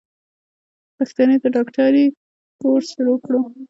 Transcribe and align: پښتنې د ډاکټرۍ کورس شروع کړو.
پښتنې 0.97 1.35
د 1.43 1.45
ډاکټرۍ 1.55 2.05
کورس 2.61 2.87
شروع 2.93 3.17
کړو. 3.25 3.41